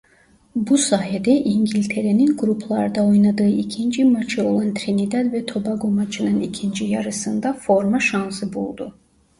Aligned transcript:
Bu 0.55 0.77
sayede 0.77 1.31
İngiltere'nin 1.31 2.37
gruplarda 2.37 3.03
oynadığı 3.05 3.47
ikinci 3.47 4.05
maçı 4.05 4.47
olan 4.47 4.73
Trinidad 4.73 5.33
ve 5.33 5.45
Tobago 5.45 5.91
maçının 5.91 6.41
ikinci 6.41 6.85
yarısında 6.85 7.53
forma 7.53 7.99
şansı 7.99 8.53
buldu. 8.53 8.95